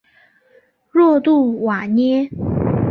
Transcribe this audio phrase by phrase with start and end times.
[0.89, 2.27] 若杜瓦涅。